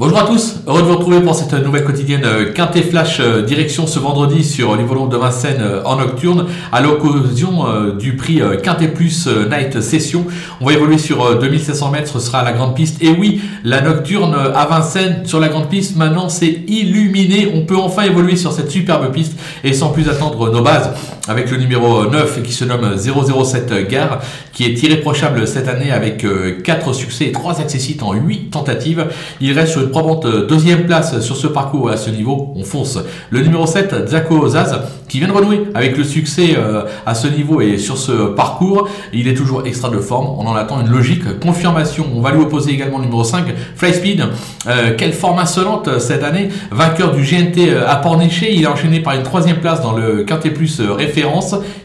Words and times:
Bonjour 0.00 0.18
à 0.18 0.22
tous, 0.22 0.60
heureux 0.66 0.80
de 0.80 0.86
vous 0.86 0.96
retrouver 0.96 1.20
pour 1.20 1.34
cette 1.34 1.52
nouvelle 1.52 1.84
quotidienne 1.84 2.22
euh, 2.24 2.54
Quintet 2.54 2.80
Flash 2.80 3.20
euh, 3.20 3.42
direction 3.42 3.86
ce 3.86 3.98
vendredi 3.98 4.42
sur 4.42 4.74
l'Hippodrome 4.74 5.10
de 5.10 5.18
Vincennes 5.18 5.60
euh, 5.60 5.82
en 5.84 5.96
nocturne 5.96 6.46
à 6.72 6.80
l'occasion 6.80 7.66
du 7.98 8.16
prix 8.16 8.40
Quintet 8.62 8.88
Plus 8.88 9.28
Night 9.50 9.82
Session. 9.82 10.24
On 10.62 10.64
va 10.64 10.72
évoluer 10.72 10.96
sur 10.96 11.38
2700 11.38 11.90
mètres, 11.90 12.10
ce 12.10 12.18
sera 12.18 12.42
la 12.42 12.52
grande 12.52 12.74
piste. 12.74 13.02
Et 13.02 13.10
oui, 13.10 13.42
la 13.62 13.82
nocturne 13.82 14.34
à 14.34 14.64
Vincennes 14.64 15.26
sur 15.26 15.38
la 15.38 15.48
grande 15.48 15.68
piste, 15.68 15.96
maintenant 15.96 16.30
c'est 16.30 16.62
illuminé. 16.66 17.52
On 17.54 17.66
peut 17.66 17.76
enfin 17.76 18.04
évoluer 18.04 18.36
sur 18.36 18.52
cette 18.52 18.70
superbe 18.70 19.12
piste 19.12 19.38
et 19.64 19.74
sans 19.74 19.90
plus 19.90 20.08
attendre 20.08 20.50
nos 20.50 20.62
bases 20.62 20.92
avec 21.28 21.50
le 21.50 21.56
numéro 21.56 22.06
9 22.06 22.42
qui 22.42 22.52
se 22.52 22.64
nomme 22.64 22.96
007 22.96 23.88
Gare 23.88 24.20
qui 24.52 24.64
est 24.64 24.82
irréprochable 24.82 25.46
cette 25.46 25.68
année 25.68 25.90
avec 25.90 26.24
4 26.64 26.92
succès 26.92 27.26
et 27.26 27.32
3 27.32 27.60
accessites 27.60 28.02
en 28.02 28.12
8 28.12 28.50
tentatives. 28.50 29.06
Il 29.40 29.52
reste 29.52 29.72
sur 29.72 29.82
une 29.82 29.90
probante 29.90 30.26
deuxième 30.26 30.86
place 30.86 31.20
sur 31.20 31.36
ce 31.36 31.46
parcours 31.46 31.90
à 31.90 31.96
ce 31.96 32.10
niveau, 32.10 32.52
on 32.56 32.64
fonce. 32.64 32.98
Le 33.30 33.40
numéro 33.40 33.66
7, 33.66 34.08
Zako 34.08 34.48
Zaz, 34.48 34.80
qui 35.08 35.18
vient 35.18 35.28
de 35.28 35.32
renouer 35.32 35.62
avec 35.74 35.96
le 35.96 36.04
succès 36.04 36.54
euh, 36.56 36.84
à 37.04 37.14
ce 37.14 37.26
niveau 37.26 37.60
et 37.60 37.78
sur 37.78 37.98
ce 37.98 38.28
parcours. 38.28 38.88
Il 39.12 39.28
est 39.28 39.34
toujours 39.34 39.66
extra 39.66 39.90
de 39.90 39.98
forme, 39.98 40.26
on 40.38 40.46
en 40.46 40.54
attend 40.54 40.80
une 40.80 40.90
logique 40.90 41.40
confirmation. 41.40 42.06
On 42.14 42.20
va 42.20 42.30
lui 42.30 42.40
opposer 42.40 42.72
également 42.72 42.98
le 42.98 43.04
numéro 43.04 43.24
5, 43.24 43.44
Flyspeed. 43.74 44.24
Euh, 44.68 44.94
quelle 44.96 45.12
forme 45.12 45.38
insolente 45.38 45.88
euh, 45.88 45.98
cette 45.98 46.22
année, 46.22 46.48
vainqueur 46.70 47.12
du 47.12 47.22
GNT 47.22 47.76
à 47.86 47.96
Pornichet. 47.96 48.54
Il 48.54 48.62
est 48.62 48.66
enchaîné 48.66 49.00
par 49.00 49.14
une 49.14 49.22
troisième 49.22 49.58
place 49.58 49.82
dans 49.82 49.92
le 49.92 50.24
Quintet 50.24 50.50
Plus 50.50 50.80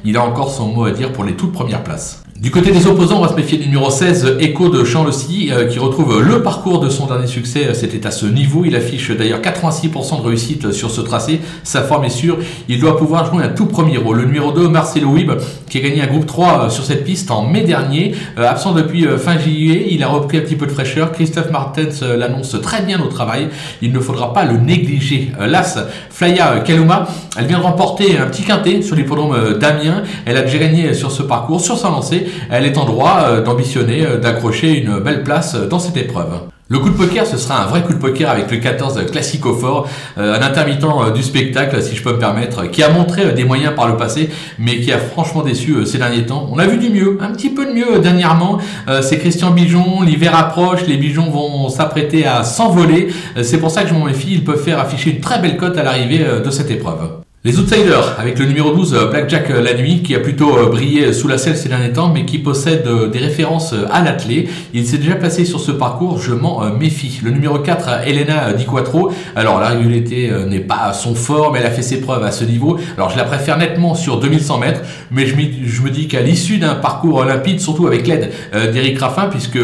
Il 0.03 0.17
a 0.17 0.23
encore 0.23 0.52
son 0.52 0.67
mot 0.67 0.85
à 0.85 0.91
dire 0.91 1.12
pour 1.12 1.23
les 1.23 1.35
toutes 1.35 1.53
premières 1.53 1.84
places. 1.84 2.24
Du 2.38 2.52
côté 2.52 2.71
des 2.71 2.85
opposants, 2.85 3.20
on 3.20 3.21
va 3.21 3.30
se 3.30 3.34
méfier 3.34 3.57
du 3.57 3.67
numéro 3.67 3.89
16, 3.89 4.35
Echo 4.41 4.67
de 4.67 4.84
Champ-le-Cy, 4.84 5.53
euh, 5.53 5.67
qui 5.67 5.79
retrouve 5.79 6.21
le 6.21 6.43
parcours 6.43 6.82
de 6.82 6.90
son 6.90 7.05
dernier 7.05 7.27
succès. 7.27 7.73
C'était 7.73 8.05
à 8.05 8.12
ce 8.12 8.26
niveau. 8.26 8.65
Il 8.65 8.76
affiche 8.76 9.09
d'ailleurs 9.12 9.40
86% 9.40 10.21
de 10.21 10.27
réussite 10.27 10.74
sur 10.74 10.91
ce 10.91 10.99
tracé. 10.99 11.40
Sa 11.63 11.84
forme 11.84 12.04
est 12.04 12.09
sûre. 12.09 12.37
Il 12.68 12.82
doit 12.82 12.98
pouvoir 12.98 13.32
jouer 13.32 13.41
un 13.41 13.48
tout 13.48 13.68
premier 13.68 13.98
rôle. 13.98 14.18
Le 14.18 14.26
numéro 14.26 14.51
2, 14.51 14.68
Marcelo 14.68 15.12
Wib, 15.12 15.32
qui 15.70 15.77
a 15.77 15.82
gagné 15.82 16.01
un 16.01 16.07
groupe 16.07 16.26
3 16.26 16.65
euh, 16.65 16.70
sur 16.70 16.84
cette 16.84 17.05
piste 17.05 17.32
en 17.32 17.48
mai 17.48 17.62
dernier. 17.62 18.13
Euh, 18.37 18.46
absent 18.46 18.74
depuis 18.74 19.07
fin 19.18 19.40
juillet, 19.40 19.87
il 19.91 20.04
a 20.04 20.09
repris 20.09 20.37
un 20.40 20.41
petit 20.41 20.57
peu 20.57 20.65
de 20.65 20.71
fraîcheur. 20.71 21.13
Christophe 21.13 21.52
Martens 21.52 22.02
l'annonce 22.02 22.57
très 22.62 22.81
bien 22.81 22.99
au 22.99 23.07
travail. 23.07 23.48
Il 23.81 23.93
ne 23.93 23.99
faudra 24.02 24.34
pas 24.34 24.43
le 24.43 24.57
négliger. 24.57 25.31
L'As, 25.40 25.79
Flaya 26.09 26.59
Kaluma, 26.59 27.07
elle 27.37 27.46
vient 27.46 27.59
de 27.59 27.63
remporter 27.63 28.18
un 28.18 28.26
petit 28.26 28.43
quintet 28.43 28.81
sur 28.81 28.98
l'hippodrome 28.98 29.57
d'Amiens. 29.57 30.04
Elle 30.26 30.35
a 30.35 30.41
déjà 30.41 30.57
gagné 30.57 30.93
sur 30.93 31.12
ce 31.12 31.24
parcours, 31.24 31.62
sur 31.62 31.77
sa 31.77 31.87
lancée 31.87 32.24
elle 32.49 32.65
est 32.65 32.77
en 32.77 32.85
droit 32.85 33.21
euh, 33.23 33.41
d'ambitionner 33.41 34.05
euh, 34.05 34.18
d'accrocher 34.18 34.79
une 34.79 34.99
belle 34.99 35.23
place 35.23 35.55
euh, 35.55 35.68
dans 35.68 35.79
cette 35.79 35.98
épreuve. 35.98 36.29
Le 36.68 36.79
coup 36.79 36.90
de 36.90 36.95
poker, 36.95 37.27
ce 37.27 37.37
sera 37.37 37.63
un 37.63 37.68
vrai 37.68 37.84
coup 37.84 37.93
de 37.93 37.99
poker 37.99 38.27
avec 38.29 38.49
le 38.49 38.57
14 38.57 39.05
Classico 39.12 39.54
Fort, 39.54 39.87
un 40.18 40.41
intermittent 40.41 41.13
du 41.13 41.21
spectacle, 41.21 41.79
si 41.84 41.96
je 41.96 42.01
peux 42.01 42.13
me 42.13 42.18
permettre, 42.18 42.65
qui 42.71 42.81
a 42.81 42.90
montré 42.90 43.34
des 43.34 43.43
moyens 43.43 43.76
par 43.76 43.87
le 43.87 43.98
passé, 43.98 44.31
mais 44.57 44.79
qui 44.79 44.91
a 44.91 44.98
franchement 44.98 45.43
déçu 45.43 45.85
ces 45.85 45.99
derniers 45.99 46.26
temps. 46.26 46.49
On 46.51 46.57
a 46.57 46.65
vu 46.65 46.79
du 46.79 46.90
mieux, 46.90 47.20
un 47.21 47.31
petit 47.34 47.51
peu 47.51 47.68
de 47.68 47.71
mieux 47.71 47.99
dernièrement. 47.99 48.57
C'est 49.03 49.20
Christian 49.20 49.51
Bijon, 49.51 50.01
l'hiver 50.01 50.35
approche, 50.35 50.87
les 50.87 50.98
Bijons 50.98 51.29
vont 51.29 51.70
s'apprêter 51.70 52.26
à 52.26 52.43
s'envoler. 52.43 53.09
C'est 53.43 53.59
pour 53.59 53.70
ça 53.70 53.84
que 53.84 53.90
je 53.90 53.93
m'en 53.93 54.05
méfie, 54.05 54.34
ils 54.34 54.43
peuvent 54.43 54.63
faire 54.63 54.79
afficher 54.79 55.12
une 55.12 55.20
très 55.20 55.37
belle 55.37 55.57
cote 55.57 55.77
à 55.77 55.84
l'arrivée 55.84 56.26
de 56.43 56.49
cette 56.49 56.71
épreuve. 56.71 57.24
Les 57.46 57.60
Outsiders, 57.60 58.15
avec 58.18 58.40
le 58.40 58.46
numéro 58.48 58.71
12, 58.71 58.96
euh, 58.96 59.05
Blackjack 59.05 59.51
euh, 59.51 59.62
la 59.62 59.76
nuit, 59.76 60.01
qui 60.01 60.15
a 60.15 60.20
plutôt 60.20 60.57
euh, 60.57 60.65
brillé 60.65 61.13
sous 61.13 61.27
la 61.27 61.38
selle 61.38 61.55
ces 61.55 61.70
derniers 61.70 61.93
temps, 61.93 62.10
mais 62.12 62.26
qui 62.26 62.40
possède 62.40 62.90
des 63.12 63.20
références 63.20 63.76
à 63.91 64.02
l'athlé. 64.02 64.50
Il 64.74 64.88
s'est 64.88 64.97
déjà 64.97 65.13
placé 65.13 65.46
sur 65.46 65.59
ce 65.59 65.72
parcours, 65.72 66.19
je 66.19 66.34
m'en 66.34 66.68
méfie. 66.72 67.22
Le 67.24 67.29
numéro 67.29 67.59
4, 67.59 68.07
Elena 68.07 68.52
Di 68.53 68.66
Quattro. 68.66 69.12
Alors, 69.35 69.59
la 69.59 69.68
régularité 69.68 70.31
n'est 70.47 70.59
pas 70.59 70.92
son 70.94 71.14
fort, 71.14 71.53
mais 71.53 71.59
elle 71.59 71.68
a 71.68 71.72
fait 71.72 71.84
ses 71.84 72.02
preuves 72.02 72.24
à 72.24 72.31
ce 72.31 72.46
niveau. 72.46 72.80
Alors, 72.97 73.12
je 73.12 73.18
la 73.18 73.25
préfère 73.25 73.59
nettement 73.59 73.94
sur 73.94 74.19
2100 74.19 74.58
mètres, 74.58 74.81
mais 75.12 75.28
je, 75.28 75.36
me 75.36 75.90
dis 75.90 76.08
qu'à 76.08 76.22
l'issue 76.22 76.58
d'un 76.58 76.74
parcours 76.74 77.24
limpide, 77.25 77.59
surtout 77.59 77.86
avec 77.86 78.08
l'aide 78.08 78.31
d'Eric 78.53 79.00
Raffin, 79.00 79.28
puisque 79.28 79.59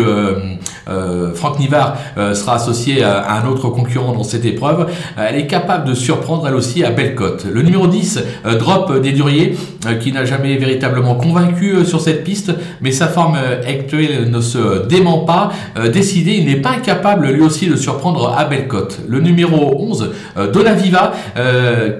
Franck 1.36 1.60
Nivard 1.60 1.98
sera 2.16 2.56
associé 2.56 3.02
à 3.04 3.42
un 3.42 3.48
autre 3.48 3.70
concurrent 3.70 4.14
dans 4.14 4.24
cette 4.24 4.46
épreuve, 4.46 4.88
elle 5.18 5.38
est 5.38 5.48
capable 5.48 5.88
de 5.88 5.96
surprendre 5.96 6.48
elle 6.48 6.56
aussi 6.56 6.84
à 6.84 6.92
Bellecote. 6.92 7.46
Le 7.52 7.71
numéro 7.72 7.88
10, 7.88 8.20
euh, 8.46 8.58
Drop 8.58 9.02
des 9.02 9.14
Duriers, 9.14 9.56
euh, 9.86 9.96
qui 9.96 10.12
n'a 10.12 10.26
jamais 10.26 10.58
véritablement 10.58 11.16
convaincu 11.16 11.74
euh, 11.74 11.86
sur 11.86 12.02
cette 12.02 12.26
piste, 12.26 12.52
mais 12.82 12.92
sa 12.92 13.08
forme 13.08 13.38
actuelle 13.66 14.30
ne 14.30 14.42
se 14.42 14.88
dément 14.88 15.20
pas. 15.20 15.52
décidé, 15.92 16.34
il 16.34 16.46
n'est 16.46 16.62
pas 16.62 16.72
incapable 16.72 17.28
lui 17.28 17.42
aussi 17.42 17.68
de 17.68 17.76
surprendre 17.76 18.36
à 18.38 18.46
Bellecote. 18.46 19.00
Le 19.08 19.20
numéro 19.20 19.76
11, 19.80 20.12
Donaviva, 20.54 21.14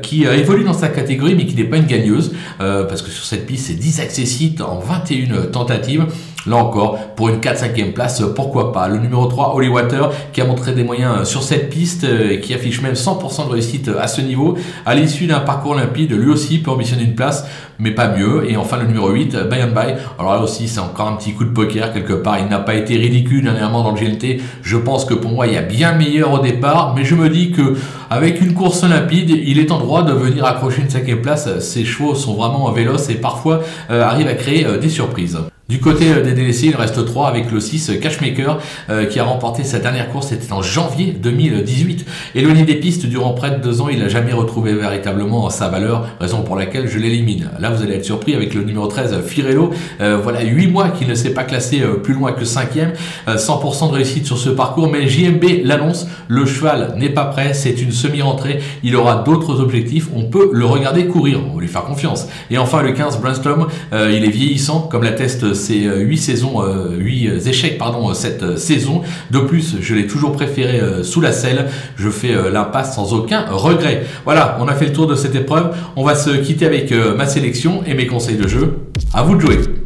qui 0.02 0.24
évolue 0.24 0.64
dans 0.64 0.74
sa 0.74 0.90
catégorie, 0.90 1.36
mais 1.36 1.46
qui 1.46 1.56
n'est 1.56 1.64
pas 1.64 1.78
une 1.78 1.86
gagneuse, 1.86 2.34
parce 2.58 3.02
que 3.02 3.10
sur 3.10 3.26
cette 3.26 3.46
piste, 3.46 3.68
c'est 3.68 3.74
10 3.80 4.00
accessites 4.02 4.62
en 4.62 4.80
21 4.80 5.44
tentatives. 5.52 6.06
Là 6.48 6.58
encore, 6.58 6.98
pour 7.16 7.30
une 7.30 7.40
4-5e 7.40 7.94
place, 7.94 8.24
pourquoi 8.36 8.72
pas. 8.72 8.88
Le 8.88 8.98
numéro 8.98 9.28
3, 9.28 9.56
Holly 9.56 9.68
Water, 9.68 10.12
qui 10.34 10.42
a 10.42 10.46
montré 10.46 10.74
des 10.74 10.84
moyens 10.84 11.28
sur 11.28 11.44
cette 11.44 11.70
piste 11.70 12.04
et 12.04 12.40
qui 12.40 12.54
affiche 12.54 12.82
même 12.82 12.94
100% 12.94 13.48
de 13.48 13.52
réussite 13.52 13.92
à 14.00 14.08
ce 14.08 14.22
niveau. 14.22 14.58
À 14.86 14.96
l'issue 14.96 15.28
d'un 15.28 15.42
parcours 15.42 15.76
limpide, 15.76 16.12
lui 16.14 16.32
aussi 16.32 16.58
peut 16.60 16.72
ambitionner 16.72 17.04
une 17.04 17.14
place, 17.14 17.46
mais 17.78 17.92
pas 17.92 18.08
mieux. 18.08 18.50
Et 18.50 18.58
enfin, 18.58 18.78
le 18.78 18.88
numéro 18.88 19.10
8, 19.10 19.38
By 19.50 19.62
and 19.62 19.68
By. 19.68 19.94
Alors 20.18 20.34
là 20.34 20.42
aussi, 20.42 20.68
c'est 20.68 20.80
encore 20.80 21.10
un 21.10 21.16
petit 21.16 21.34
coup 21.34 21.44
de 21.44 21.52
poker 21.52 21.94
quelque 21.94 22.14
part. 22.14 22.40
Il 22.40 22.48
n'a 22.48 22.60
pas 22.60 22.74
été 22.74 22.98
ridicule 22.98 23.44
dernièrement 23.44 23.84
dans 23.84 23.92
le 23.92 24.00
GLT. 24.00 24.42
Je 24.64 24.78
pense 24.78 25.06
que 25.06 25.14
pour 25.14 25.32
moi, 25.32 25.46
il 25.46 25.54
y 25.54 25.58
a 25.58 25.62
bien 25.62 25.94
meilleur 25.94 26.32
au 26.34 26.40
départ, 26.40 26.96
mais 26.96 27.04
je 27.04 27.14
me 27.14 27.30
dis 27.30 27.52
que 27.52 27.76
avec 28.10 28.42
une 28.42 28.56
course 28.56 28.84
limpide, 28.84 29.30
il 29.30 29.60
est 29.60 29.72
en 29.72 29.78
droit 29.80 30.04
de 30.04 30.14
venir 30.14 30.46
accrocher 30.46 30.82
une 30.82 30.90
5 30.90 31.22
place. 31.22 31.60
Ces 31.60 31.86
chevaux 31.86 32.16
sont 32.16 32.34
vraiment 32.34 32.72
véloces 32.72 33.10
et 33.10 33.16
parfois 33.16 33.62
euh, 33.92 34.04
arrivent 34.04 34.28
à 34.28 34.34
créer 34.34 34.66
euh, 34.66 34.78
des 34.78 34.90
surprises. 34.90 35.38
Du 35.72 35.80
côté 35.80 36.12
euh, 36.12 36.22
des 36.22 36.34
délaissés, 36.34 36.68
il 36.68 36.76
reste 36.76 37.06
3 37.06 37.30
avec 37.30 37.50
le 37.50 37.62
6 37.62 37.94
Cashmaker 38.02 38.60
euh, 38.90 39.06
qui 39.06 39.22
a 39.22 39.24
remporté 39.24 39.64
sa 39.64 39.80
dernière 39.80 40.10
course, 40.10 40.28
c'était 40.28 40.52
en 40.52 40.62
janvier 40.62 41.14
2018. 41.14 42.06
Éloigné 42.36 42.64
des 42.64 42.76
pistes 42.76 43.06
durant 43.06 43.32
près 43.32 43.52
de 43.52 43.64
deux 43.64 43.80
ans, 43.80 43.88
il 43.88 44.00
n'a 44.00 44.10
jamais 44.10 44.34
retrouvé 44.34 44.74
véritablement 44.74 45.50
sa 45.50 45.70
valeur, 45.70 46.10
raison 46.20 46.42
pour 46.42 46.58
laquelle 46.58 46.90
je 46.90 47.00
l'élimine. 47.00 47.52
Là, 47.58 47.70
vous 47.70 47.82
allez 47.84 47.96
être 47.96 48.04
surpris 48.04 48.36
avec 48.36 48.54
le 48.54 48.64
numéro 48.64 48.86
13 48.88 49.22
Firello. 49.26 49.70
Euh, 50.02 50.18
voilà 50.22 50.44
8 50.44 50.68
mois 50.68 50.90
qu'il 50.90 51.08
ne 51.08 51.16
s'est 51.16 51.34
pas 51.34 51.46
classé 51.46 51.82
plus 52.04 52.16
loin 52.16 52.34
que 52.34 52.44
5ème. 52.44 52.92
100% 53.28 53.92
de 53.92 53.94
réussite 53.94 54.26
sur 54.26 54.38
ce 54.38 54.50
parcours, 54.50 54.92
mais 54.92 55.08
JMB 55.08 55.64
l'annonce, 55.64 56.06
le 56.28 56.46
cheval 56.46 56.96
n'est 56.98 57.12
pas 57.12 57.24
prêt, 57.24 57.54
c'est 57.54 57.82
une 57.82 57.94
semi-rentrée, 57.94 58.60
il 58.84 58.98
aura 58.98 59.24
d'autres 59.24 59.62
objectifs, 59.62 60.10
on 60.14 60.24
peut 60.24 60.50
le 60.52 60.66
regarder 60.66 61.06
courir, 61.06 61.40
on 61.50 61.56
va 61.56 61.62
lui 61.62 61.70
faire 61.70 61.84
confiance. 61.84 62.28
Et 62.50 62.58
enfin 62.58 62.82
le 62.82 62.92
15 62.92 63.22
Brainstorm, 63.22 63.68
il 63.94 64.26
est 64.26 64.30
vieillissant, 64.30 64.82
comme 64.82 65.04
l'atteste 65.04 65.54
c'est 65.62 65.80
8 65.80 66.18
saisons, 66.18 66.62
8 66.98 67.28
euh, 67.28 67.40
échecs 67.40 67.78
pardon, 67.78 68.10
euh, 68.10 68.14
cette 68.14 68.44
euh, 68.44 68.58
saison. 68.58 69.02
De 69.30 69.40
plus, 69.40 69.78
je 69.80 69.96
l'ai 69.96 70.08
toujours 70.08 70.34
préféré 70.34 70.82
sous 71.04 71.22
la 71.22 71.32
selle. 71.32 71.68
Je 71.96 72.10
fais 72.10 72.36
l'impasse 72.52 72.96
sans 72.96 73.14
aucun 73.14 73.46
regret. 73.50 74.04
Voilà, 74.26 74.58
on 74.60 74.68
a 74.68 74.74
fait 74.74 74.86
le 74.86 74.94
tour 74.94 75.08
de 75.08 75.16
cette 75.16 75.36
épreuve. 75.36 75.72
On 75.96 76.04
va 76.04 76.16
se 76.16 76.32
quitter 76.32 76.66
avec 76.66 76.94
ma 77.18 77.26
sélection 77.26 77.84
et 77.86 77.94
mes 77.94 78.08
conseils 78.08 78.38
de 78.38 78.48
jeu. 78.48 78.80
À 79.14 79.24
vous 79.24 79.36
de 79.36 79.42
jouer. 79.42 79.81